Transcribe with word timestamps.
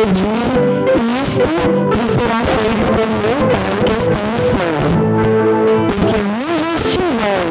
pedir 0.00 1.20
isto 1.22 1.42
e 1.42 2.08
será 2.08 2.40
feito 2.40 2.84
por 2.86 3.06
meu 3.20 3.40
Pai 3.50 3.72
que 3.84 3.92
está 3.98 4.20
no 4.32 4.38
céu. 4.38 4.80
Porque 5.88 6.16
onde 6.16 6.66
estiver, 6.76 7.44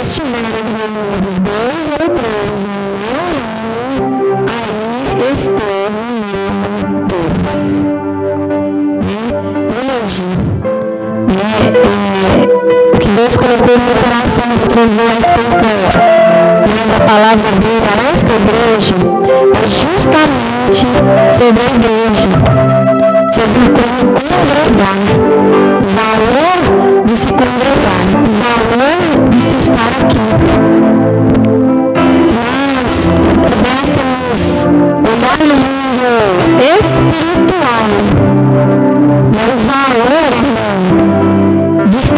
estiverem 0.00 0.66
reunidos 0.76 1.36
dois 1.40 1.86
ou 1.98 2.06
três 2.14 2.50
em 2.52 3.10
meu 3.10 3.26
nome, 3.32 4.06
aí 4.52 5.32
estou 5.32 5.84
no 5.90 6.02
meio 6.22 6.52
deles. 7.08 7.62
Hoje, 9.82 10.26
né, 11.26 11.54
é, 12.34 12.94
o 12.94 12.98
que 13.00 13.08
Deus 13.08 13.34
colocou 13.36 13.74
no 13.78 13.84
meu 13.84 13.96
coração 13.96 14.48
para 14.58 14.68
trazer 14.68 15.08
essa 15.18 15.42
né, 15.42 15.82
a 16.94 17.00
palavra 17.00 17.50
dele 17.60 17.86
a 17.88 18.12
esta 18.12 18.32
igreja 18.32 18.94
é 19.54 19.66
justamente 19.66 20.51
sobre 20.74 21.60
a 21.60 21.70
igreja, 21.74 22.30
sobre 23.30 23.64
como 23.76 23.98
congregar, 24.14 25.00
valor 25.98 27.04
de 27.04 27.14
se 27.16 27.26
congregar, 27.26 28.04
valor 28.40 29.00
de 29.28 29.38
se 29.38 29.54
estar 29.56 29.92
aqui. 30.00 30.24
Se 32.26 32.34
nós 32.40 32.92
pudéssemos 33.42 34.42
olhar 35.10 35.38
no 35.46 35.54
mundo 35.54 36.10
espiritual, 36.80 37.86
o 39.28 39.46
valor, 39.68 40.30
irmão, 40.32 41.51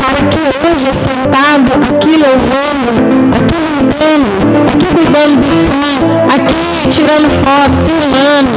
estar 0.04 0.16
aqui 0.22 0.44
hoje 0.60 0.92
sentado, 0.92 1.72
aqui 1.72 2.16
louvando, 2.16 2.90
aqui 3.36 3.56
limpando, 3.80 4.28
aqui 4.70 4.86
cuidando 4.94 5.36
do 5.40 5.48
som, 5.66 5.96
aqui 6.34 6.88
tirando 6.90 7.28
foto, 7.42 7.76
filmando, 7.86 8.56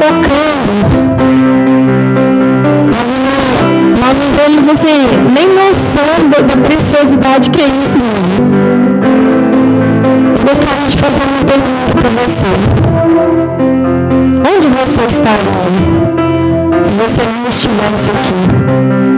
tocando. 0.00 0.72
Nós, 2.90 3.08
nós 4.00 4.14
não 4.18 4.30
temos 4.36 4.64
assim, 4.68 5.00
nem 5.34 5.46
noção 5.48 6.28
da, 6.30 6.40
da 6.40 6.56
preciosidade 6.62 7.50
que 7.50 7.60
é 7.60 7.66
isso, 7.66 7.98
irmão. 7.98 8.62
Eu 10.38 10.42
gostaria 10.46 10.88
de 10.88 10.96
fazer 10.96 11.22
uma 11.24 11.44
pergunta 11.44 11.92
para 12.00 12.10
você. 12.22 12.52
Onde 14.56 14.68
você 14.68 15.02
estaria 15.06 15.64
se 16.82 16.90
você 16.90 17.22
não 17.30 17.48
estivesse 17.48 18.10
aqui? 18.10 19.11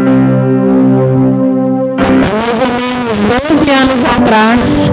Menos 3.15 3.23
12 3.23 3.71
anos 3.71 4.01
atrás, 4.17 4.91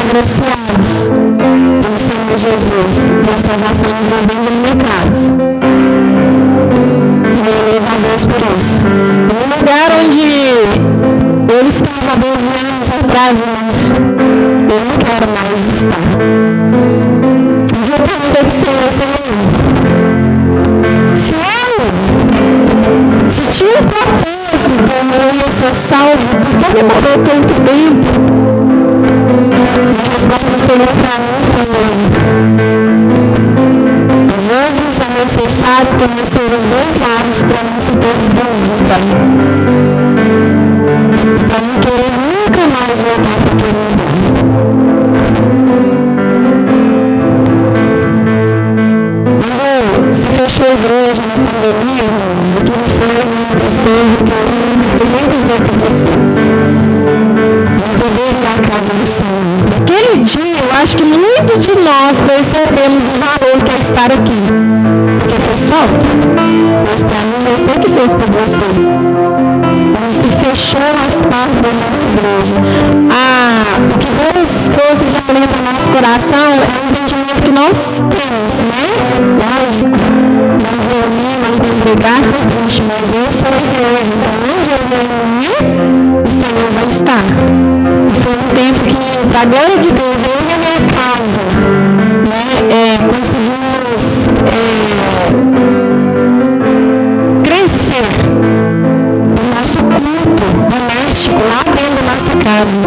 agraciados 0.00 0.90
pelo 1.80 1.98
Senhor 1.98 2.36
Jesus 2.36 2.94
e 3.08 3.30
a 3.30 3.38
salvação 3.38 3.90
envolvendo 3.90 4.42
na 4.44 4.50
minha 4.50 4.76
casa. 4.76 5.32
E 7.24 7.40
eu 7.48 7.56
louvo 7.72 7.86
a 7.86 7.96
Deus 8.08 8.22
por 8.26 8.40
isso. 8.58 8.78
No 8.84 9.40
lugar 9.56 9.88
onde 10.04 10.24
eu 11.52 11.60
estava 11.66 12.10
há 12.12 12.16
12 12.16 12.32
anos 12.68 12.88
atrás, 13.00 13.34
eu 14.68 14.80
não 14.84 14.96
quero 14.98 15.26
mais 15.32 15.62
estar. 15.74 16.06
Um 17.74 17.82
dia 17.84 17.96
eu 17.96 18.02
perguntei 18.02 18.42
para 18.42 18.48
o 18.48 18.52
Senhor, 18.52 18.90
Senhor, 18.92 19.24
se 21.16 21.34
eu, 21.34 21.72
se 23.30 23.42
tinha 23.58 23.78
um 23.80 24.41
propósito, 24.52 24.92
eu 25.14 25.34
ia 25.34 25.50
ser 25.50 25.74
salvo, 25.74 26.28
por 26.28 26.56
que 26.58 26.74
demorou 26.74 27.16
tanto 27.24 27.54
tempo? 27.62 28.32
resposta 30.12 30.50
do 30.50 30.58
Senhor 30.60 30.92
para 31.00 31.16
mim 31.18 31.40
foi: 31.52 31.86
às 34.36 34.44
vezes 34.44 34.92
é 35.00 35.08
necessário 35.20 35.90
conhecer 35.98 36.46
os 36.46 36.64
dois 36.64 36.94
lados 37.00 37.38
para 37.42 37.62
não 37.70 37.78
se 37.80 37.92
ter 37.92 38.16
dúvida. 38.34 38.96
Para 41.48 41.60
não 41.66 41.76
querer 41.80 42.12
nunca 42.12 42.62
mais 42.68 42.96
voltar 43.00 43.36
para 43.42 43.52
aquele 43.52 43.80
lugar. 43.88 44.14
Quando 49.40 50.12
se 50.12 50.26
fechou 50.26 50.66
a 50.66 50.72
igreja 50.72 51.22
na 51.22 51.36
pandemia, 51.46 52.06
aquilo 52.60 52.84
foi 52.98 53.41
tristeza 53.62 54.16
que 54.24 55.02
eu 55.02 55.08
nem 55.10 55.28
dizer 55.28 55.60
para 55.62 55.74
vocês 55.78 56.32
a 58.52 58.60
casa 58.68 58.92
do 58.92 59.06
Senhor. 59.06 59.42
Naquele 59.70 60.24
dia, 60.24 60.58
eu 60.58 60.82
acho 60.82 60.96
que 60.96 61.04
muitos 61.04 61.64
de 61.64 61.74
nós 61.76 62.20
percebemos 62.20 63.02
o 63.04 63.16
valor 63.18 63.62
que 63.64 63.72
é 63.72 63.78
estar 63.78 64.12
aqui. 64.12 64.42
Porque 65.18 65.34
fez 65.40 65.68
falta. 65.68 66.00
Mas 66.90 67.02
para 67.02 67.20
mim, 67.30 67.50
eu 67.50 67.58
sei 67.58 67.74
que 67.78 67.90
fez 67.90 68.14
para 68.14 68.26
você. 68.26 68.68
Mas 69.94 70.16
se 70.16 70.28
fechou 70.44 70.92
as 71.06 71.22
portas 71.22 71.60
da 71.62 71.72
nossa 71.80 72.04
igreja. 72.12 72.56
Ah, 73.10 73.64
o 73.78 73.98
que 73.98 74.08
Deus 74.20 74.50
trouxe 74.76 75.04
de 75.06 75.16
alimento 75.16 75.54
ao 75.56 75.72
nosso 75.72 75.88
coração 75.90 76.52
é 76.60 76.81
não 82.02 82.22
congregar, 82.22 82.82
mas 82.88 83.06
eu 83.14 83.30
sou 83.30 83.46
a 83.46 83.56
igreja. 83.56 84.10
Então, 84.12 84.34
onde 84.58 84.70
eu 84.70 84.80
reunir, 84.90 85.60
o 86.22 86.30
Senhor 86.30 86.68
vai 86.74 86.86
estar 86.86 87.24
foi 88.22 88.34
um 88.34 88.48
tempo 88.54 88.80
que, 88.84 88.94
para 89.28 89.40
a 89.40 89.44
glória 89.44 89.78
de 89.78 89.90
Deus, 89.90 90.16
eu 90.22 90.38
e 90.42 90.52
a 90.52 90.58
minha 90.58 90.80
casa, 90.94 91.42
né, 92.28 92.44
é, 92.70 92.98
conseguimos 92.98 94.02
é, 94.46 94.64
crescer 97.42 98.08
no 99.28 99.42
nosso 99.54 99.78
culto 99.78 100.46
doméstico, 100.70 101.40
lá 101.42 101.62
dentro 101.64 101.94
da 101.96 102.02
nossa 102.12 102.34
casa. 102.44 102.78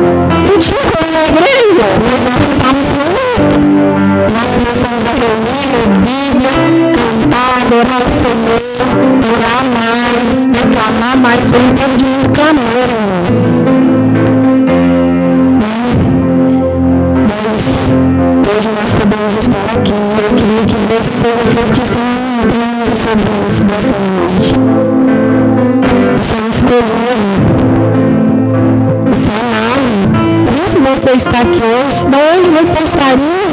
Não 0.49 0.57
tinha 0.59 0.83
como 0.91 1.11
na 1.11 1.23
igreja, 1.25 1.87
mas 2.11 2.21
nós 2.23 2.43
um 2.45 2.83
Nós 4.33 4.49
começamos 4.53 5.03
a 5.05 5.13
reunir, 5.19 5.67
Bíblia, 6.05 6.53
cantar, 6.95 7.51
adorar 7.61 8.01
o 8.01 8.07
Senhor, 8.07 8.64
Foi 11.43 11.59
um 11.59 11.73
tempo 11.73 11.97
de 11.97 12.29
clamor, 12.33 12.75
irmão. 12.77 13.65
hoje 18.57 18.69
nós 18.69 18.93
podemos 18.93 19.37
estar 19.39 19.65
aqui. 19.77 19.91
Eu 19.91 20.29
queria 20.33 20.63
que 20.65 20.77
você 20.87 21.27
refletisse 21.43 21.97
muito 21.97 22.95
sobre 22.97 23.29
isso 23.47 23.63
nessa 23.65 23.97
noite. 23.99 24.53
Você 26.17 26.35
é 26.35 26.47
escolheu. 26.49 27.17
Você 29.09 29.29
é 29.29 29.31
amado. 29.41 29.89
Por 30.45 30.55
isso 30.65 30.79
você 30.79 31.11
está 31.11 31.39
aqui 31.41 31.61
hoje. 31.61 31.99
De 32.07 32.15
onde 32.15 32.49
você 32.51 32.79
estaria? 32.83 33.45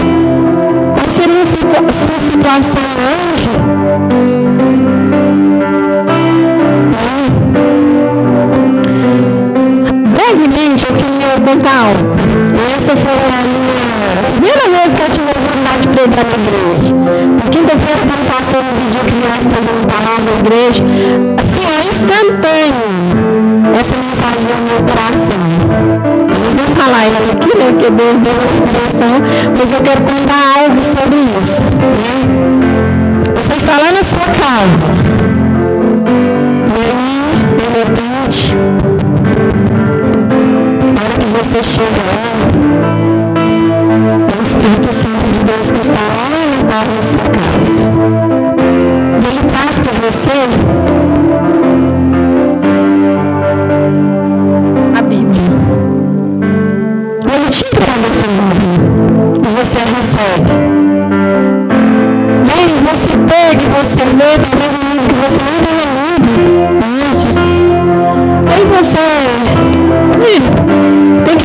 Qual 0.95 1.11
seria 1.11 1.43
a 1.43 1.93
sua 1.93 2.19
situação 2.21 2.83
hoje? 2.97 3.62
Algo. 11.61 12.17
Essa 12.75 12.97
foi 12.97 13.13
a 13.13 13.43
minha 13.45 13.83
primeira 14.33 14.65
vez 14.71 14.95
que 14.95 15.03
eu 15.03 15.11
tive 15.11 15.29
a 15.29 15.33
oportunidade 15.33 15.81
de 15.83 15.89
pregar 15.89 16.25
na 16.25 16.37
igreja. 16.41 16.95
Na 16.95 17.51
quinta-feira, 17.51 18.01
quando 18.09 18.25
passou 18.33 18.61
um 18.61 18.73
vídeo 18.81 19.01
que 19.05 19.15
nós 19.21 19.45
trazendo 19.45 19.87
palavra 19.87 20.25
na 20.25 20.33
igreja, 20.41 20.83
assim, 21.39 21.65
é 21.69 21.85
instantâneo 21.89 22.89
essa 23.79 23.95
mensagem 23.97 24.43
no 24.49 24.65
meu 24.65 24.81
coração. 24.89 25.45
Eu 26.33 26.39
não 26.41 26.53
vou 26.57 26.69
falar 26.77 27.05
ela 27.05 27.33
aqui, 27.33 27.53
né, 27.59 27.67
porque 27.73 27.91
Deus 27.91 28.19
deu 28.19 28.33
uma 28.33 28.49
inspiração, 28.53 29.15
mas 29.59 29.73
eu 29.73 29.81
quero 29.83 30.03
contar 30.03 30.43
algo 30.59 30.81
sobre 30.83 31.21
isso. 31.39 31.63
Né? 31.77 32.17
Você 33.37 33.55
está 33.57 33.79
lá 33.79 33.93
na 33.93 34.03
sua 34.03 34.27
casa. 34.41 34.87
E 36.69 36.81
aí, 36.81 37.13
de 37.59 37.67
repente, 37.79 38.57
hora 41.63 41.69
que 41.69 41.69
você 41.69 41.69
chega 41.69 42.03
lá, 42.09 42.23
o 44.39 44.43
Espírito 44.43 44.93
Santo 44.93 45.27
de 45.33 45.45
Deus 45.45 45.71
que 45.71 45.81
está 45.81 45.93
lá 45.93 46.31
no 46.51 46.63
na 46.95 47.03
sua 47.03 47.21
casa. 47.21 47.85
E 49.21 49.27
ele 49.29 49.43
traz 49.49 49.79
para 49.79 49.93
você 49.93 50.39
a 54.99 55.03
Bíblia. 55.03 55.53
Ele 57.33 57.49
te 57.51 57.65
entrega 57.67 58.07
essa 58.11 58.27
Bíblia 58.27 58.81
e 59.37 59.49
você 59.57 59.79
recebe. 59.79 60.51
E 62.45 62.51
aí 62.59 62.67
você 62.89 63.13
pega 63.29 63.63
e 63.63 63.67
você 63.69 64.03
lê, 64.05 64.31
talvez 64.39 64.73
um 64.75 64.85
livro 64.91 65.09
que 65.09 65.15
você 65.15 65.41
não 65.45 65.57
tenha 65.63 65.87
lido 66.03 66.33
antes. 67.13 67.37
Aí 68.51 68.65
você 68.67 69.42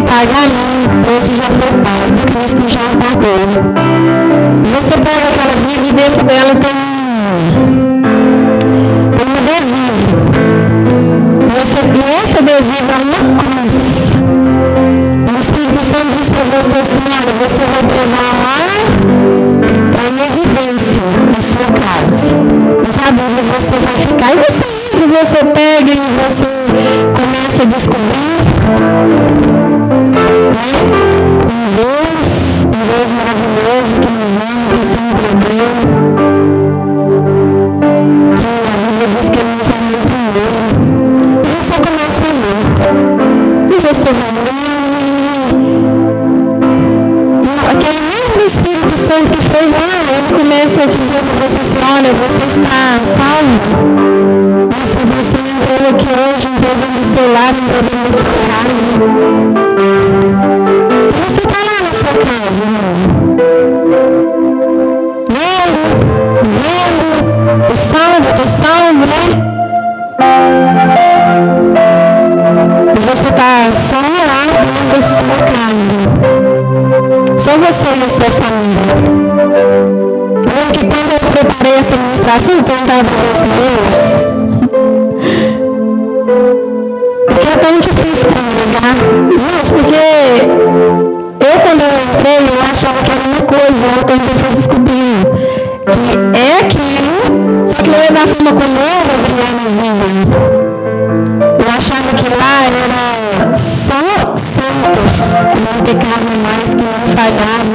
pagar 0.07 0.47
não, 0.47 0.85
o 0.85 1.03
preço 1.03 1.31
já 1.35 1.43
foi 1.43 1.71
pago, 1.83 2.15
o 2.15 2.25
Cristo 2.31 2.63
já 2.67 2.85
pagou. 2.97 3.43
Você 4.73 4.95
pega 4.97 5.25
aquela 5.29 5.55
vida 5.67 5.85
e 5.87 5.93
dentro 5.93 6.23
dela 6.25 6.55
tem 6.55 6.71
um, 6.73 8.05
adesivo. 9.37 10.07
Você, 11.53 11.79
e 11.93 12.01
esse 12.23 12.35
adesivo 12.39 12.89
é 12.89 12.99
uma 13.03 13.21
cruz. 13.37 13.75
O 15.27 15.39
Espírito 15.39 15.81
Santo 15.83 16.09
diz 16.17 16.29
para 16.29 16.45
você 16.57 16.77
assim, 16.79 17.05
olha, 17.19 17.33
você 17.43 17.63
vai 17.73 17.83
pegar 17.83 18.31
lá, 18.43 18.59
está 19.91 20.03
em 20.07 20.17
evidência 20.25 21.05
na 21.35 21.41
sua 21.41 21.67
casa. 21.83 22.31
Mas 22.85 22.93
sabe 22.95 23.21
Bíblia 23.21 23.43
você 23.59 23.75
vai 23.85 23.95
ficar 24.07 24.29
e 24.33 24.37
você, 24.37 24.65
e 24.95 25.05
você 25.07 25.39
pega 25.45 25.91
e 25.91 25.99
você 26.23 26.47
começa 27.13 27.59
a 27.63 27.65
descobrir. 27.65 29.56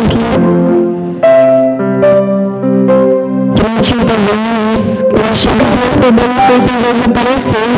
que, 0.08 0.16
eu 3.60 3.80
tinha 3.80 4.04
problemas, 4.04 5.02
eu 5.02 5.24
achei 5.30 5.52
que 5.52 5.64
os 5.64 5.74
meus 5.74 5.96
problemas 5.96 6.42
fossem 6.44 6.74
desaparecer. 6.80 7.68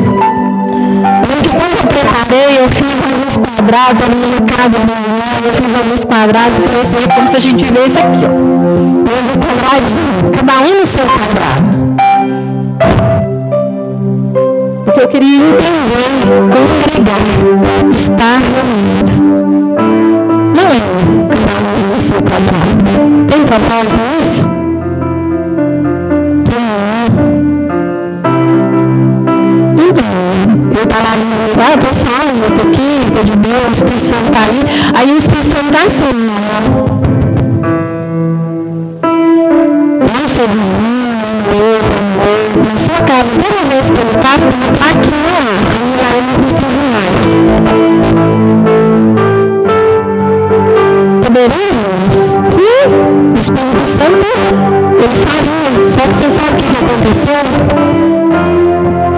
Lembro 1.28 1.42
que 1.42 1.50
quando 1.50 1.76
eu 1.78 1.86
preparei, 1.86 2.58
eu 2.58 2.68
fiz 2.68 2.96
alguns 3.04 3.36
quadrados, 3.36 4.02
ali 4.02 4.16
minha 4.16 4.40
casa, 4.42 4.76
a 4.76 4.84
minha 4.84 5.00
mãe, 5.00 5.38
eu 5.44 5.52
fiz 5.52 5.74
alguns 5.76 6.04
quadrados, 6.04 6.56
parecia 6.58 7.08
como 7.14 7.28
se 7.28 7.36
a 7.36 7.40
gente 7.40 7.64
vivesse 7.64 7.98
aqui, 7.98 8.24
ó. 8.24 8.30
Um 8.30 9.04
quadradinho, 9.40 10.30
cada 10.32 10.54
um 10.60 10.80
no 10.80 10.86
seu 10.86 11.04
quadrado. 11.04 11.74
Porque 14.84 15.00
eu 15.00 15.08
queria 15.08 15.36
entender, 15.36 16.10
congregar, 16.52 17.90
estar 17.90 18.38
reunido. 18.38 18.83
Tá 20.74 20.80
não 20.80 21.94
é 21.94 22.00
seu 22.00 22.20
trabalho. 22.20 23.26
Tem 23.28 23.44
para 23.44 23.58
nós 23.60 23.92
nisso? 23.92 24.44
É? 26.50 27.06
Então, 29.88 30.04
eu 30.76 30.82
estava 30.82 31.12
ali, 31.12 31.24
no 31.24 31.36
lugar, 31.48 31.78
estou 31.78 31.92
só, 31.92 32.06
eu 32.26 32.48
estou 32.48 32.66
ah, 32.66 32.70
aqui, 32.70 32.90
estou 33.06 33.22
de 33.22 33.36
Deus, 33.36 33.68
o 33.68 33.72
Espírito 33.72 34.00
Santo 34.00 34.24
está 34.24 34.42
ali. 34.42 34.62
Aí 34.96 35.12
o 35.12 35.18
Espírito 35.18 35.46
Santo 35.46 35.66
está 35.66 35.84
assim, 35.84 36.28
ó. 36.28 36.64
Não 40.12 40.28
sou 40.28 40.48
vizinho, 40.48 41.14
eu, 41.52 41.78
eu, 42.26 42.64
na 42.64 42.78
sua 42.80 43.00
casa, 43.06 43.30
toda 43.30 43.60
vez 43.70 43.90
que 43.92 44.00
ele 44.00 44.18
passa, 44.20 44.48
ele 44.48 44.68
está 44.72 44.86
aqui, 44.90 45.33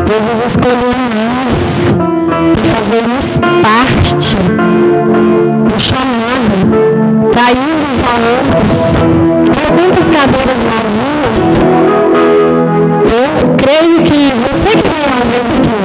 Jesus 0.08 0.40
escolheu 0.46 0.94
nós 1.14 1.58
para 2.54 2.64
fazermos 2.74 3.38
parte 3.62 4.36
do 5.68 5.78
chamado 5.78 6.56
Caímos 7.34 7.98
a 8.02 8.14
outros. 8.32 8.80
Há 9.52 9.68
tantas 9.76 10.06
cadeiras 10.06 10.60
vazias. 10.64 11.40
Eu 13.04 13.54
creio 13.56 14.02
que 14.02 14.32
você 14.48 14.70
que 14.70 14.88
vem 14.88 15.04
lá 15.04 15.20
dentro 15.30 15.76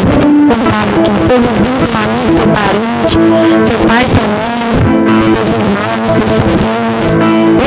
aqui, 1.02 1.22
seu 1.22 1.38
vizinho, 1.38 1.80
sua 1.92 2.02
amiga, 2.02 2.32
seu 2.32 2.48
parente, 2.48 3.14
seu 3.68 3.80
pai, 3.88 4.06
sua 4.08 4.26
mãe, 4.32 4.72
seus 5.36 5.50
irmãos, 5.52 6.12
seus 6.14 6.32
sobrinhos, 6.32 7.61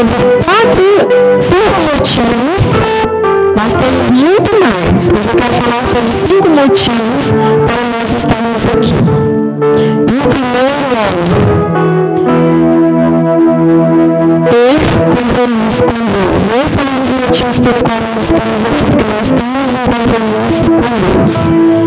sobre 0.00 0.16
quatro, 0.44 0.88
cinco 1.42 1.78
motivos, 1.92 2.62
nós 3.54 3.72
temos 3.74 4.08
muito 4.10 4.50
mais, 4.58 5.10
mas 5.10 5.26
eu 5.26 5.34
quero 5.34 5.52
falar 5.52 5.84
sobre 5.84 6.12
cinco 6.12 6.48
motivos 6.48 7.32
para 7.66 7.82
nós 7.92 8.14
estarmos 8.16 8.64
aqui. 8.66 8.94
E 10.08 10.16
o 10.16 10.22
primeiro 10.26 10.96
é 10.96 11.08
ter 14.48 14.78
compromisso 15.04 15.82
com 15.82 15.92
Deus. 15.92 16.42
Esse 16.64 16.78
é 16.78 16.82
um 16.82 16.84
dos 17.00 17.10
motivos 17.20 17.58
pelo 17.58 17.80
qual 17.84 18.00
nós 18.00 18.22
estamos 18.22 18.60
aqui, 18.64 18.80
porque 18.86 19.04
nós 19.04 19.28
temos 19.28 19.68
um 19.74 19.84
compromisso 19.92 20.64
com 20.64 20.94
Deus. 21.18 21.79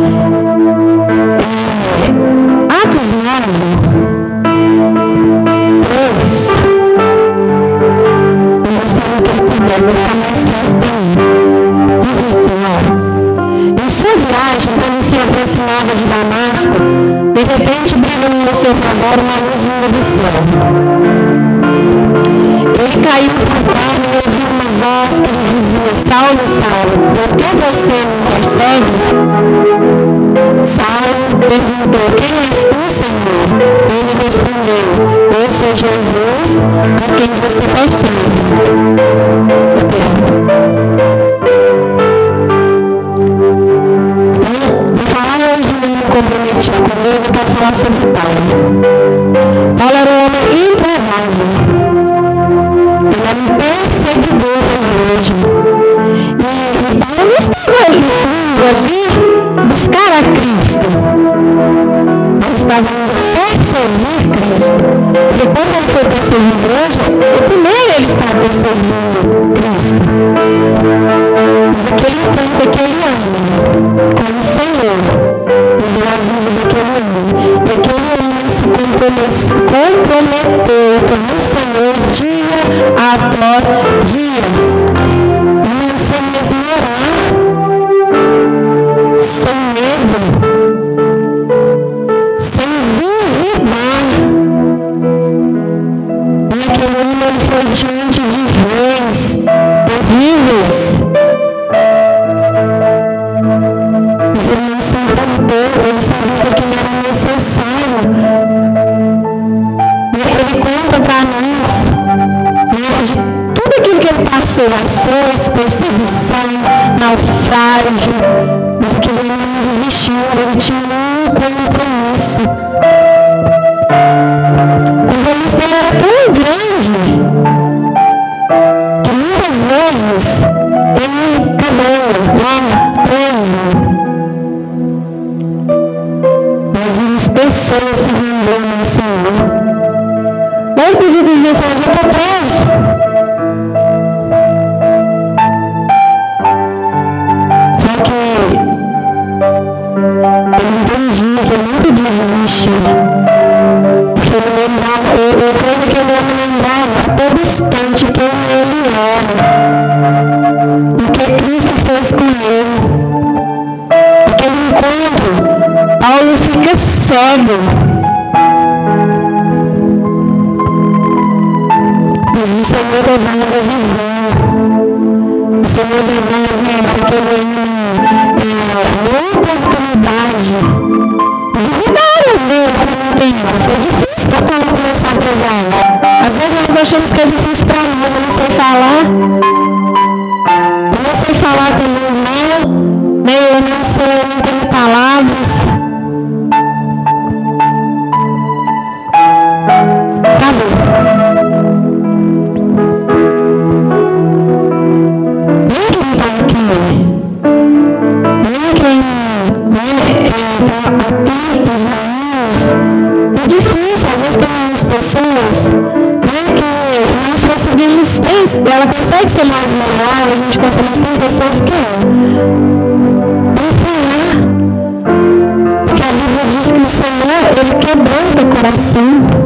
coração 228.63 229.43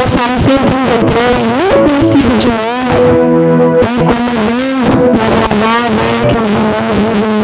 alçaram 0.00 0.38
sempre 0.38 0.74
um 0.74 0.84
desejo 0.86 1.44
invencível 1.76 2.36
de 2.38 2.48
nós, 2.48 3.00
bem 3.84 3.98
como 3.98 4.30
bem 4.46 4.80
e 4.96 5.20
agradável 5.20 5.68
é 5.68 5.90
né, 5.90 6.24
que 6.26 6.36
os 6.38 6.50
irmãos 6.50 6.96
vivem 6.96 7.36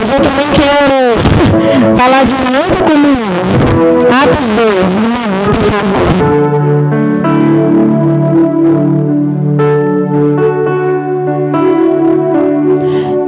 Mas 0.00 0.08
eu 0.10 0.20
também 0.20 0.48
quero 0.54 0.98
falar 1.96 2.22
de 2.24 2.34
uma 2.34 2.50
outra 2.64 2.82
comunhão. 2.82 3.42
Atos 4.22 4.46
2, 4.48 4.58
irmão, 4.72 5.22
né, 5.28 5.44
por 5.46 5.62
favor. 5.70 6.06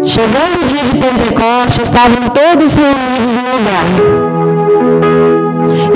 Chegando 0.05 0.55
o 0.63 0.67
dia 0.67 0.85
de 0.85 0.95
Pentecostes, 0.99 1.83
estavam 1.85 2.29
todos 2.29 2.75
reunidos 2.75 3.33
no 3.37 3.43
lugar 3.59 4.24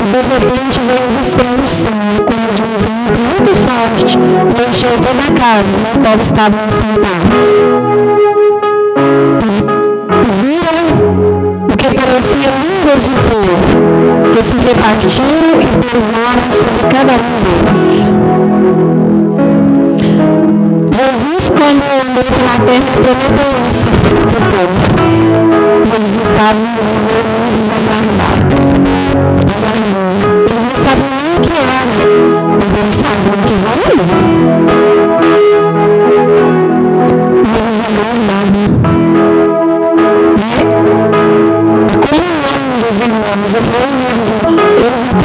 de 0.09 0.21
repente 0.21 0.79
veio 0.79 1.07
do 1.15 1.23
céu 1.23 1.53
o 1.53 1.67
som, 1.67 1.89
como 2.25 2.47
de 2.55 2.63
um 2.63 2.77
vento 2.81 3.19
muito 3.29 3.51
forte, 3.67 4.17
e 4.17 4.69
encheu 4.69 4.95
toda 4.99 5.21
a 5.21 5.31
casa, 5.37 5.73
na 5.83 5.93
povo 6.03 6.21
estavam 6.23 6.65
sentados. 6.69 7.45
E 10.25 10.29
viram 10.41 10.87
o 11.67 11.77
que 11.77 11.89
parecia 11.93 12.49
línguas 12.65 13.01
de 13.05 13.15
fogo, 13.27 13.67
que 14.33 14.41
se 14.43 14.57
repartiram 14.65 15.61
e 15.61 15.67
pousaram 15.77 16.49
sobre 16.51 16.81
cada 16.89 17.13
um 17.13 17.33
deles. 17.45 17.83
Jesus, 20.97 21.43
quando 21.49 21.83
andou 22.01 22.29
na 22.47 22.55
terra, 22.65 22.91
prometeu 22.93 23.51
isso 23.67 23.85
para 24.09 24.39
o 24.39 24.49
povo. 24.49 24.79
Eles 25.93 26.13
estavam 26.23 26.98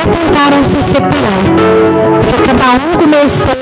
tentaram 0.06 0.64
se 0.64 0.82
separar. 0.82 1.44
Porque 2.22 2.42
cada 2.42 2.72
um 2.74 2.96
começou. 2.98 3.56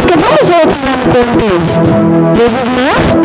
Porque 0.00 0.16
vamos 0.16 0.48
voltar 0.48 0.86
ao 0.90 0.98
contexto. 1.14 1.88
Jesus 2.36 2.68
morto 2.68 3.19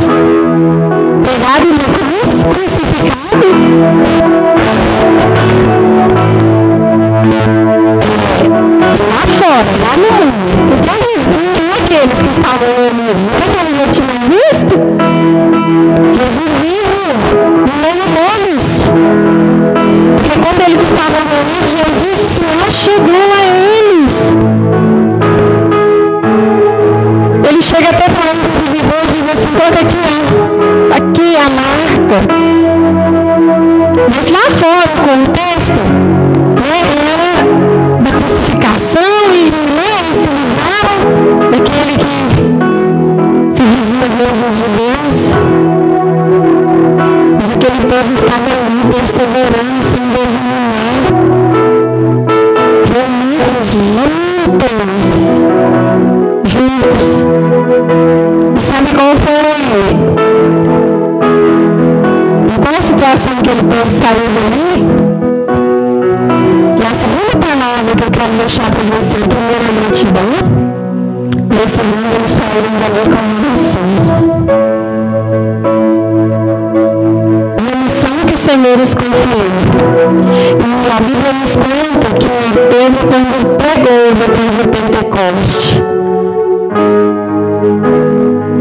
veio 83.95 84.13
depois 84.13 84.51
do 84.51 84.67
Pentecoste. 84.69 85.81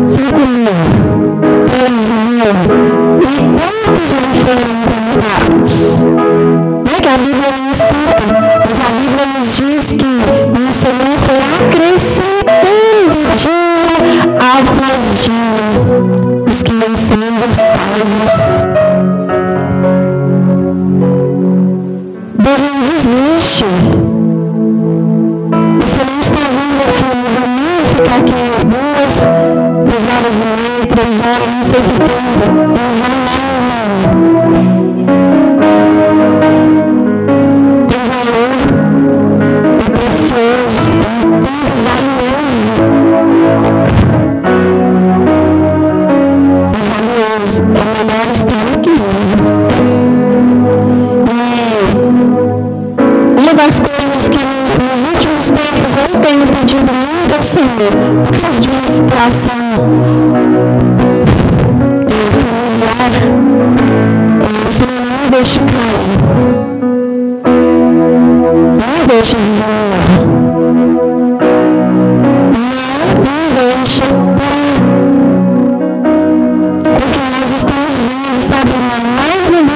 Cinco 0.08 0.42
mil, 0.46 0.76
três 1.66 2.06
mil, 2.28 2.54
e 3.20 3.34
quantos 3.58 4.10
não 4.12 4.30
foram 4.44 4.66
impactados? 4.84 5.98
Pega 6.84 7.10
a 7.14 7.18
Bíblia 7.18 7.63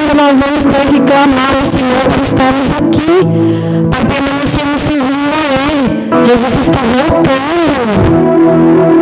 que 0.09 0.17
nós 0.17 0.39
vamos 0.39 0.63
ter 0.65 0.87
que 0.91 1.01
clamar 1.01 1.55
ao 1.59 1.67
Senhor 1.67 2.07
que 2.15 2.23
estamos 2.23 2.73
aqui, 2.73 3.27
para 3.91 4.07
permanecermos 4.07 4.81
seguros 4.81 5.35
a 5.35 5.37
Ele. 5.71 6.09
Jesus 6.27 6.55
está 6.63 6.81
voltando. 6.97 8.98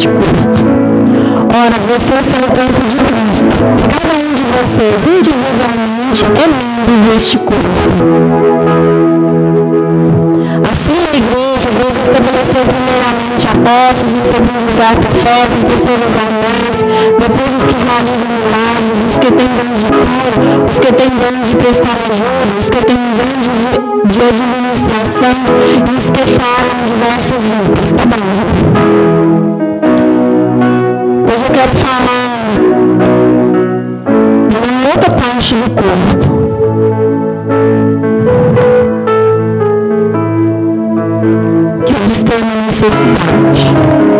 Deste 0.00 0.08
corpo. 0.08 0.48
Ora, 1.52 1.76
vocês 1.88 2.24
são 2.26 2.40
o 2.40 2.48
corpo 2.48 2.80
de 2.88 2.96
Cristo. 2.96 3.56
Cada 3.92 4.14
um 4.16 4.32
de 4.34 4.42
vocês, 4.56 5.06
individualmente, 5.06 6.24
é 6.24 6.46
membro 6.48 7.12
deste 7.12 7.36
corpo. 7.38 7.60
estabeleceu 12.02 12.62
primeiramente 12.64 13.46
apóstolos, 13.46 14.14
em 14.14 14.24
segundo 14.24 14.60
lugar 14.72 14.94
profetas, 14.96 15.56
em 15.56 15.62
terceiro 15.62 16.02
lugar 16.02 16.30
mães, 16.32 16.76
depois 17.20 17.50
os 17.54 17.64
que 17.66 17.76
realizam 17.86 18.30
milagres, 18.40 18.96
os 19.08 19.18
que 19.18 19.30
têm 19.30 19.46
dom 19.46 19.70
de 19.78 19.86
cura, 19.94 20.36
os 20.68 20.78
que 20.78 20.92
têm 20.92 21.08
dom 21.08 21.34
de 21.46 21.56
prestar 21.56 21.96
ajuda, 22.10 22.58
os 22.58 22.70
que 22.70 22.84
têm 22.84 22.96
dom 22.96 23.32
de, 23.40 23.50
de 24.08 24.20
administração 24.22 25.36
e 25.86 25.96
os 25.96 26.10
que 26.10 26.24
falam 26.34 26.76
diversas 26.88 27.42
línguas. 27.42 27.92
Tá 27.92 28.04
bom? 28.10 28.39
Christmas. 42.90 44.19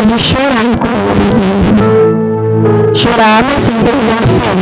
É 0.00 0.04
de 0.04 0.18
chorar 0.18 0.64
com 0.78 0.88
né, 0.88 1.28
Deus? 1.76 2.98
Chorar, 2.98 3.44
mas 3.44 3.60
sem 3.60 3.74
perder 3.74 4.14
a 4.14 4.22
fé. 4.40 4.52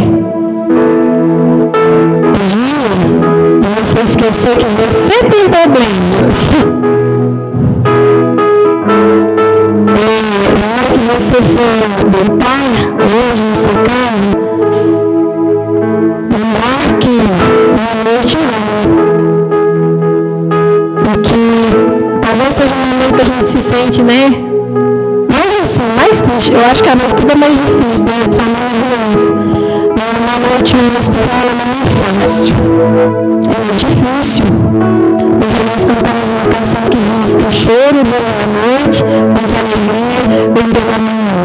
O 2.34 2.38
dia 2.48 2.90
você 3.76 4.00
esquecer 4.00 4.54
que 4.56 4.66
você 4.66 5.16
tem 5.24 5.44
problemas. 5.48 6.34
você 11.08 11.36
for 11.42 12.04
deitar 12.10 12.57
Eu 26.58 26.64
acho 26.72 26.82
que 26.82 26.88
noite 26.88 27.14
tudo 27.14 27.30
é 27.30 27.36
mais 27.36 27.52
difícil, 27.54 28.04
né? 28.04 28.24
Principalmente 28.24 28.66
na 28.66 28.82
doença. 28.82 29.30
Mas 29.96 30.10
uma 30.18 30.36
noite 30.48 30.74
no 30.74 30.98
hospital 30.98 31.46
não 31.54 31.68
é 31.70 31.86
fácil. 32.20 32.54
É 33.46 33.76
difícil. 33.76 34.44
Os 35.38 35.52
irmãos 35.54 35.84
cantamos 35.86 36.28
uma 36.28 36.46
canção 36.52 36.82
que 36.90 36.98
diz 36.98 37.36
que 37.36 37.44
o 37.44 37.52
choro 37.52 38.02
dura 38.02 38.32
a 38.42 38.48
noite, 38.58 39.04
mas 39.34 39.48
a 39.54 39.60
alegria 39.62 40.22
vem 40.52 40.68
pela 40.72 40.98
manhã. 40.98 41.38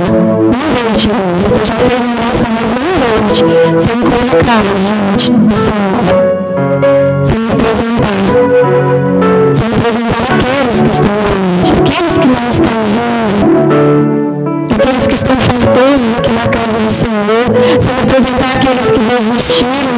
Não 0.52 0.64
volte, 0.74 1.08
você 1.44 1.62
já 1.64 1.76
fez 1.76 2.02
nessa, 2.02 2.48
mas 2.50 2.68
não 2.74 2.90
volte, 3.04 3.42
sem 3.80 3.98
colocar 4.02 4.62
diante 4.64 5.32
do 5.32 5.56
Senhor, 5.56 6.33
sem 18.14 18.20
apresentar 18.20 18.58
aqueles 18.58 18.92
que 18.92 19.00
desistiram. 19.00 19.98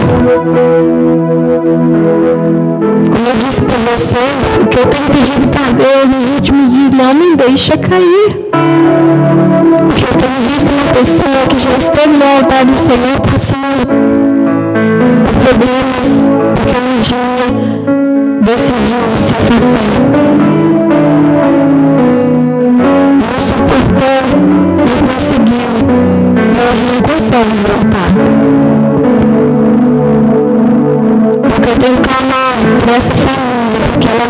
Como 3.11 3.27
eu 3.27 3.35
disse 3.45 3.61
para 3.61 3.77
vocês, 3.91 4.57
o 4.61 4.67
que 4.67 4.79
eu 4.79 4.85
tenho 4.85 5.05
pedido 5.07 5.47
para 5.49 5.71
Deus 5.73 6.09
nos 6.09 6.29
últimos 6.35 6.71
dias, 6.71 6.91
não 6.91 7.13
me 7.13 7.35
deixa 7.35 7.77
cair. 7.77 8.37
Porque 9.87 10.03
eu 10.03 10.17
tenho 10.17 10.39
visto 10.49 10.69
uma 10.71 10.93
pessoa 10.93 11.47
que 11.49 11.59
já 11.59 11.77
esteve 11.77 12.17
no 12.17 12.25
altar 12.25 12.65
do 12.65 12.77
Senhor 12.77 13.19
passando 13.21 13.87
por 15.25 15.35
problemas, 15.43 16.31
porque 16.55 16.77
um 16.77 17.01
dia 17.01 17.47
decidiu 18.41 19.17
se 19.17 19.33
afastar. 19.33 20.24
Clamado 33.05 33.05
por 33.05 33.05
essa 33.05 33.13
família, 33.15 33.87
porque 33.91 34.07
ela 34.07 34.27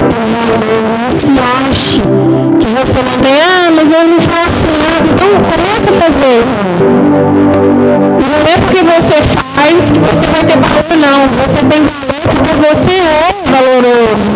valor, 0.00 0.58
não 0.98 1.10
se 1.10 1.32
ache 1.70 2.02
que 2.60 2.66
você 2.66 2.98
não 3.02 3.18
tem, 3.20 3.40
ah, 3.40 3.70
mas 3.74 3.90
eu 3.90 4.06
não 4.06 4.20
faço 4.20 4.66
nada. 4.84 5.06
Então 5.12 5.28
começa 5.50 5.88
a 5.90 5.94
fazer. 6.00 6.40
E 8.20 8.24
não 8.28 8.40
é 8.46 8.56
porque 8.58 8.82
você 8.82 9.16
faz 9.34 9.90
que 9.90 9.98
você 9.98 10.26
vai 10.32 10.44
ter 10.44 10.58
valor, 10.58 10.96
não. 10.98 11.28
Você 11.42 11.60
tem 11.66 11.80
valor 11.84 12.06
porque 12.28 12.52
você 12.66 12.94
é 13.00 13.32
valoroso. 13.50 14.30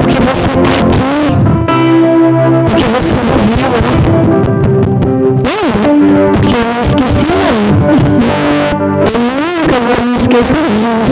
Porque 0.00 0.18
você 0.22 0.50
está 0.50 0.72
aqui. 0.80 1.16
Porque 2.66 2.84
você 2.94 3.16
morreu, 3.26 3.70
né? 3.82 3.92
Lembra? 5.44 5.90
Porque 6.32 6.54
eu 6.54 6.64
não 6.64 6.80
esqueci, 6.82 7.26
não. 7.32 7.56
Eu 9.06 9.18
nunca 9.18 9.76
vou 9.80 9.98
me 10.06 10.16
esquecer 10.16 10.66
disso. 10.76 11.05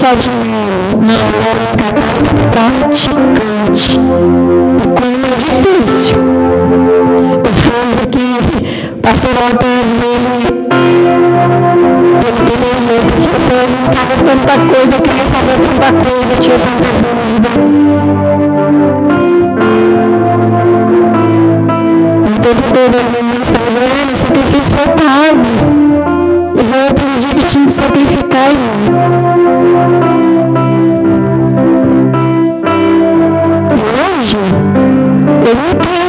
Só 0.00 0.14
de. 0.14 0.30
Não, 0.30 1.22
era 1.44 1.60
uma 1.60 1.76
católica 1.76 2.32
praticante. 2.50 3.98
O 3.98 4.88
como 4.96 5.26
é 5.26 5.36
difícil. 5.36 6.16
Eu 7.44 7.52
falo 7.60 8.00
que 8.10 8.24
o 8.92 8.96
pastor 8.96 9.34
Alves, 9.44 10.00
ele, 10.00 10.32
ele 12.24 12.40
pelejou, 12.46 13.00
porque 13.04 13.28
eu 13.28 13.40
perguntava 13.50 14.14
tanta 14.24 14.54
coisa, 14.72 14.92
eu 14.94 15.02
queria 15.02 15.26
saber 15.26 15.58
tanta 15.68 15.90
coisa, 15.92 16.30
eu 16.32 16.38
tinha 16.40 16.58
tanta 16.58 16.90
dúvida. 17.02 17.50
O 22.24 22.40
tempo 22.40 22.64
todo 22.72 22.94
eu 22.96 23.04
no 23.22 23.34
Instagram, 23.38 24.04
o 24.10 24.16
sacrifício 24.16 24.72
foi 24.74 24.88
pago. 24.94 25.44
Mas 26.56 26.68
eu 26.72 26.80
aprendi 26.88 27.28
que 27.34 27.44
tinha 27.46 27.66
que 27.66 27.72
sacrificar 27.72 28.50
E 28.50 29.19
eu 35.50 35.99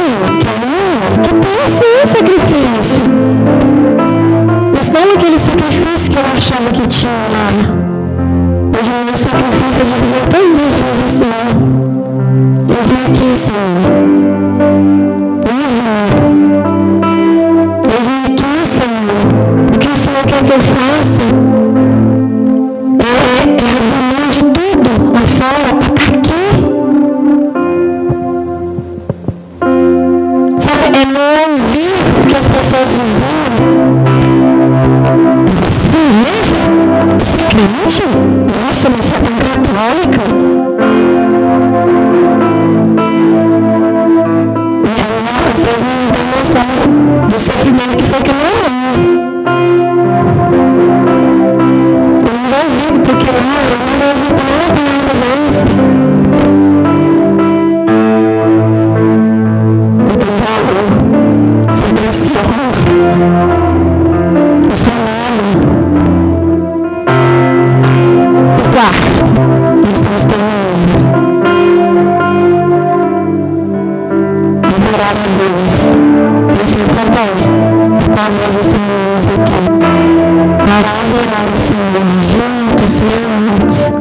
juntos, 82.82 83.00
reunidos. 83.00 83.92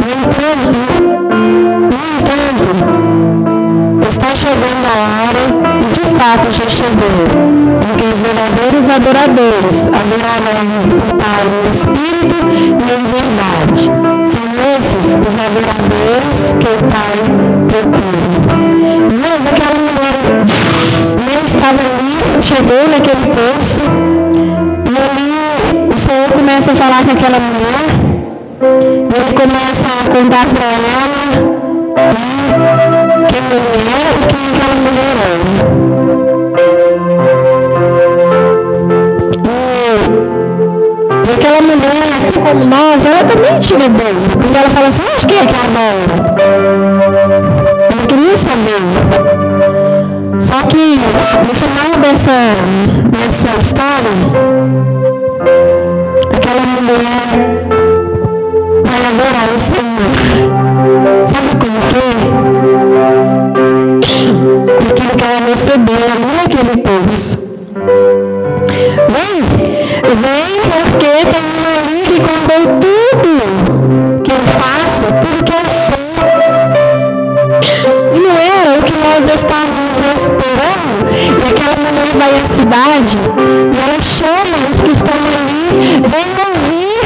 No 0.00 0.08
entanto, 0.22 0.80
no 1.90 2.00
entanto, 2.14 2.68
está 4.08 4.30
chegando 4.34 4.86
a 4.86 4.96
hora, 5.10 5.44
e 5.80 5.86
de 5.92 6.04
fato 6.16 6.46
já 6.52 6.68
chegou, 6.68 7.20
em 7.82 7.92
que 7.96 8.06
os 8.06 8.18
verdadeiros 8.20 8.86
adoradores 8.88 9.76
adorarão 9.88 10.68
o 10.96 11.12
Pai 11.16 11.44
em 11.44 11.70
espírito 11.70 12.38
e 12.48 12.86
em 12.92 13.02
verdade. 13.04 14.03
Os 15.54 15.60
adoradores 15.60 16.38
que 16.58 16.66
o 16.66 16.78
Pai 16.90 17.14
procura. 17.68 18.22
Mas 19.22 19.40
aquela 19.46 19.78
mulher 19.78 20.18
não 21.24 21.38
estava 21.44 21.78
ali, 21.78 22.42
chegou 22.42 22.82
naquele 22.88 23.26
poço, 23.28 23.82
e 24.84 24.94
ali 24.98 25.32
o 25.94 25.96
Senhor 25.96 26.28
começa 26.32 26.72
a 26.72 26.74
falar 26.74 27.04
com 27.04 27.12
aquela 27.12 27.38
mulher, 27.38 27.86
e 28.62 29.14
ele 29.14 29.32
começa 29.32 29.86
a 29.86 30.10
contar 30.10 30.46
para 30.46 30.64
ela 30.64 31.04
né, 33.44 33.73
como 42.54 42.66
nós, 42.66 43.04
ela 43.04 43.24
também 43.24 43.58
tinha 43.58 43.88
dúvida, 43.88 44.38
porque 44.38 44.56
ela 44.56 44.70
fala 44.70 44.86
assim, 44.86 45.02
mas 45.12 45.24
quem 45.24 45.38
é 45.38 45.46
que 45.46 45.54
adora? 45.54 46.14
Ela 47.90 48.06
queria 48.06 48.36
saber. 48.36 48.78
Só 50.38 50.62
que 50.68 51.00
no 51.46 51.54
final 51.54 51.98
dessa, 52.00 52.54
dessa 53.10 53.50
história, 53.60 54.14
aquela 56.36 56.62
mulher 56.80 57.26
vai 58.84 59.00
adorar 59.10 59.48
o 59.52 59.58
Senhor. 59.58 60.12
Sabe 61.26 61.50
como 61.60 61.78
que 61.90 61.98
é? 61.98 62.14
Porque 64.78 65.02
ele 65.02 65.16
quer 65.16 65.36
receber 65.48 66.04
ali 66.12 66.30
naquele 66.36 66.76
poço. 66.82 67.38
Vem, 69.08 69.36
vem 70.14 70.54
porque 70.70 71.12
tem 71.24 71.42
um 71.42 71.73
cidade. 82.74 83.16
E 83.72 83.78
ela 83.78 84.00
chama 84.00 84.56
os 84.70 84.82
que 84.82 84.90
estão 84.90 85.14
ali, 85.14 85.62
vem 86.10 86.28
ouvir. 86.46 87.04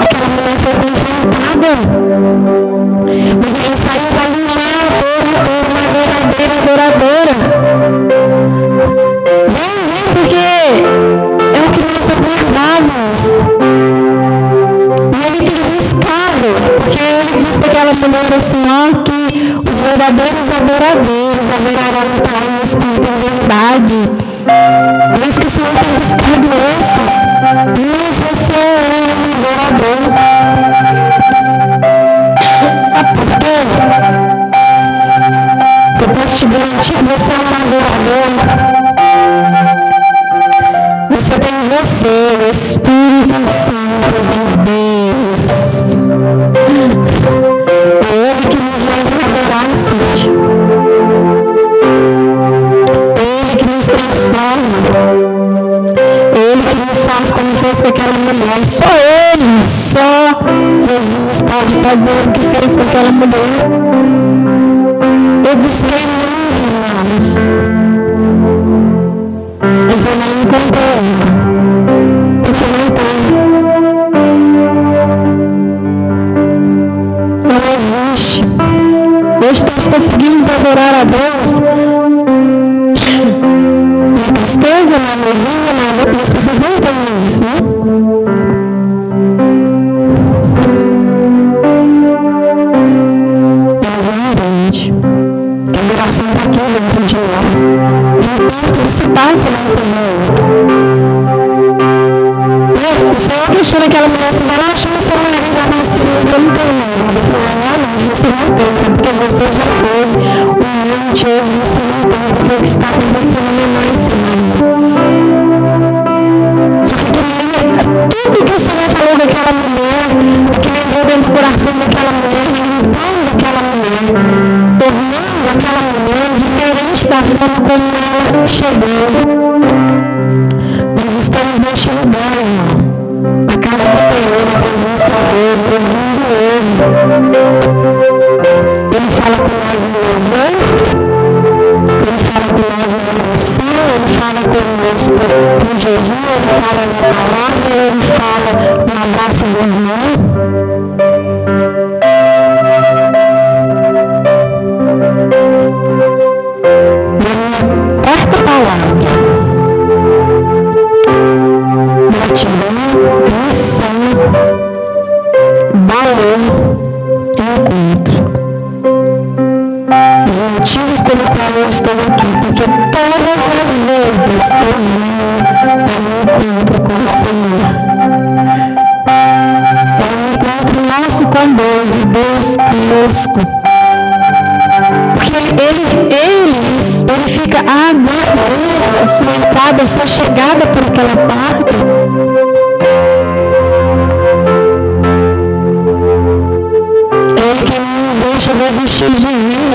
Aquela 0.00 0.28
mulher 0.28 0.56
foi 0.62 0.74
confrontada. 0.84 1.72
Mas 3.40 3.52
ele 3.54 3.76
saiu 3.76 4.08
para 4.12 4.24
alinhar 4.28 4.74
a 4.74 4.92
torre 5.00 5.34
toda, 5.44 5.72
uma 5.72 5.84
verdadeira 5.94 6.54
adoradora. 6.62 7.34
Vem, 9.54 9.74
vem, 9.88 10.04
porque 10.12 10.46
é 11.44 11.60
o 11.60 11.68
que 11.72 11.80
nós 11.88 12.04
aguardávamos. 12.14 13.20
E 15.12 15.26
ele 15.26 15.40
tem 15.46 15.60
buscado, 15.74 16.48
porque 16.76 17.00
ele 17.02 17.32
disse 17.38 17.58
para 17.58 17.68
aquela 17.70 17.92
mulher 17.94 18.30
assim, 18.36 18.64
ó, 18.68 18.72
que 19.02 19.20
os 19.70 19.80
verdadeiros 19.80 20.48
adoradores 20.56 21.46
adorarão 21.56 22.06
o 22.12 22.22
Pai 22.22 22.44
em 22.50 22.66
espírito 22.66 23.14
verdade 23.24 24.13
o 25.46 25.50
Senhor 25.50 25.68
tem 25.68 25.92
buscado 25.98 26.48
esses. 26.78 27.12
mas 27.42 28.16
você 28.18 28.52
é 28.52 29.12
um 29.12 29.24
liberador. 29.28 30.00
Ah, 32.94 33.04
por 33.14 33.26
quê? 33.40 33.56
Eu 36.00 36.08
posso 36.14 36.34
te 36.38 36.46
garantir 36.46 36.94
que 36.94 37.04
você 37.04 37.30
é 37.30 37.34
um 37.36 37.48
liberador. 37.60 38.30
Você 41.10 41.34
tem 41.38 41.56
você, 41.68 42.14
o 42.36 42.50
Espírito 42.50 43.44
Santo 43.66 44.18
de 44.30 44.40
Deus. 44.64 44.83
mas 58.56 58.70
só 58.70 58.84
Ele, 59.32 59.66
só 59.66 60.38
Jesus 60.86 61.42
pode 61.42 61.74
fazer 61.82 62.16
o 62.24 62.32
que 62.32 62.40
fez 62.56 62.76
com 62.76 62.82
aquela 62.82 63.10
mulher. 63.10 63.66
Eu 65.48 65.56
busquei 65.56 66.03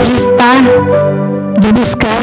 de 0.07 0.15
estar, 0.17 0.63
de 1.59 1.71
buscar 1.73 2.19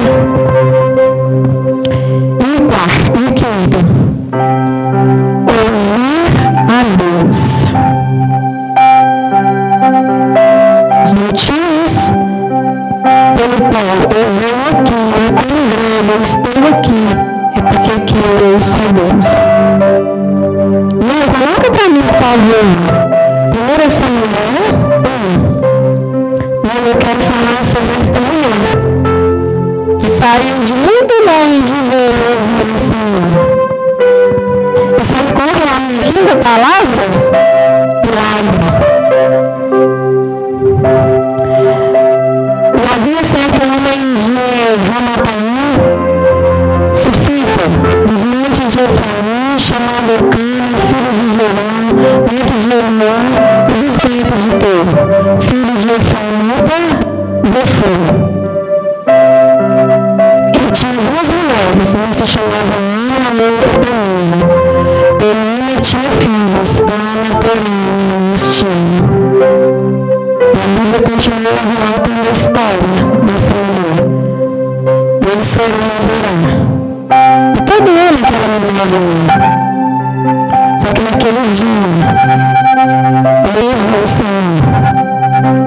Aí 83.59 83.71
assim. 84.05 84.61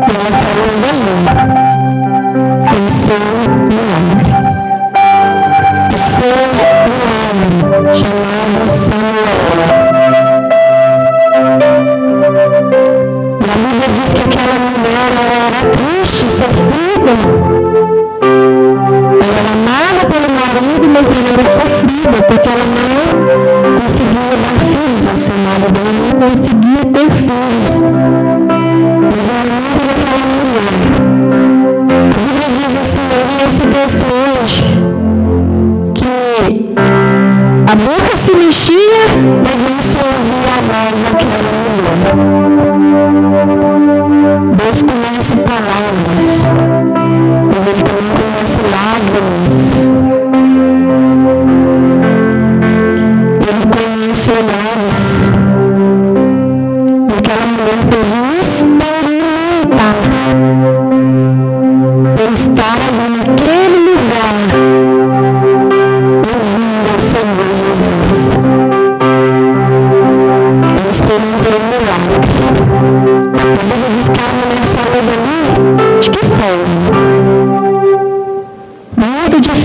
você 0.05 0.28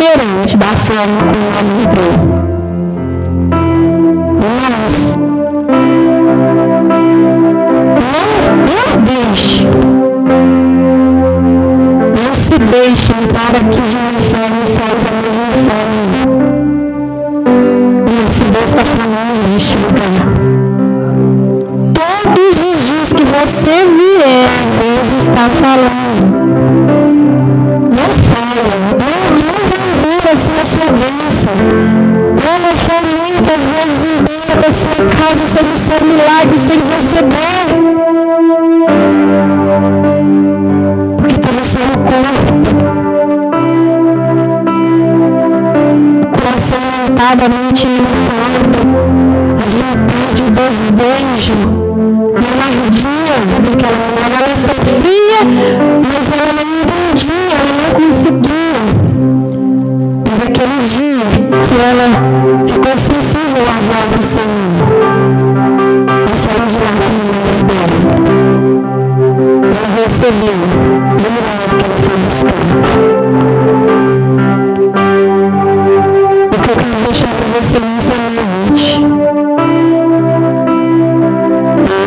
diferente 0.05 0.57
da 0.59 0.67
forma 0.67 1.19
como 1.19 1.47
o 1.47 1.59
homem 1.59 2.43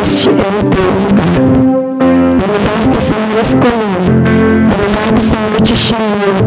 este 0.02 0.30
é 0.30 0.32
o 0.32 0.64
teu 0.70 0.90
lugar. 1.04 1.36
O 2.00 2.46
lugar 2.54 2.80
que 2.92 2.98
o 2.98 3.02
Senhor 3.02 3.42
escolheu. 3.42 4.02
O 4.64 4.78
lugar 4.84 5.08
que 5.14 5.20
o 5.20 5.24
Senhor 5.24 5.62
te 5.64 5.76
chamou. 5.76 6.38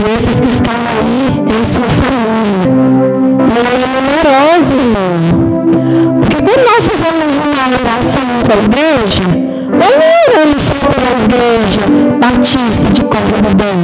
E 0.00 0.14
esses 0.16 0.40
que 0.40 0.48
estão 0.48 0.74
aí 0.74 1.40
em 1.40 1.64
sua 1.64 1.88
família. 2.00 2.70
Não 3.50 3.62
é 3.72 3.86
numerosa, 3.94 4.74
irmão. 4.74 5.14
Porque 6.20 6.36
quando 6.36 6.64
nós 6.66 6.86
fizemos 6.86 7.32
uma 7.44 7.64
oração 7.80 8.28
para 8.44 8.54
a 8.54 8.64
igreja, 8.64 9.26
nós 9.78 9.92
não 10.00 10.10
oramos 10.28 10.62
só 10.62 10.74
pela 10.74 11.12
igreja 11.24 11.82
batista 12.20 12.84
de 12.92 13.02
Córdoba 13.02 13.50
Bem, 13.56 13.78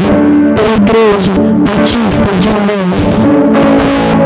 pela 0.55 0.75
igreja 0.77 1.33
batista 1.67 2.29
de 2.41 2.49
Alês. 2.49 3.01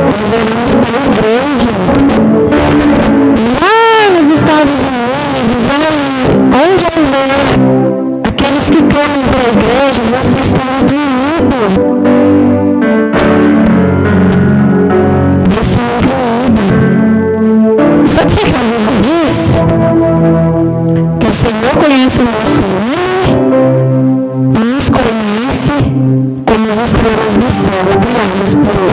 Nós 0.04 0.28
oramos 0.32 0.70
pela 0.82 1.00
igreja 1.06 2.13
povos 4.64 4.80
do 4.80 4.90
mundo 4.90 5.54
vão 5.66 5.84
onde 6.64 6.84
houver. 6.96 7.38
Aqueles 8.26 8.66
que 8.70 8.80
clamam 8.82 9.24
a 9.34 9.48
igreja, 9.52 10.02
você 10.10 10.38
está 10.40 10.66
do. 10.88 11.04
Você 15.54 15.78
é 15.78 15.80
incluído. 15.98 16.64
Sabe 18.08 18.32
o 18.32 18.36
que 18.36 18.42
a 18.42 18.48
Bíblia 18.48 18.96
diz? 19.02 19.34
Que 21.20 21.26
o 21.26 21.32
Senhor 21.32 21.74
conhece 21.82 22.18
o 22.20 22.24
nosso 22.24 22.62
nome 22.62 23.04
e 24.54 24.64
nos 24.64 24.88
conhece 24.88 25.76
como 26.46 26.64
as 26.72 26.78
estrelas 26.86 27.34
do 27.36 27.50
céu, 27.50 27.84
criadas 28.00 28.54
por 28.54 28.83